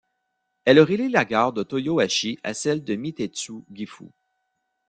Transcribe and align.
Elle 0.65 0.79
relie 0.81 1.09
la 1.09 1.25
gare 1.25 1.53
de 1.53 1.61
Toyohashi 1.61 2.39
à 2.43 2.55
celle 2.55 2.83
de 2.83 2.95
Meitetsu-Gifu. 2.95 4.07